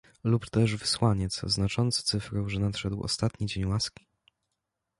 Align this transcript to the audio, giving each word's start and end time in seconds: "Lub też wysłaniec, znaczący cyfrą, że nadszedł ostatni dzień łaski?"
"Lub 0.23 0.49
też 0.49 0.75
wysłaniec, 0.75 1.41
znaczący 1.43 2.03
cyfrą, 2.03 2.49
że 2.49 2.59
nadszedł 2.59 3.03
ostatni 3.03 3.47
dzień 3.47 3.65
łaski?" 3.65 4.07